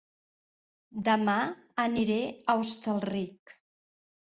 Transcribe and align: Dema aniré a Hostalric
Dema 1.09 1.35
aniré 1.85 2.17
a 2.25 2.57
Hostalric 2.59 3.57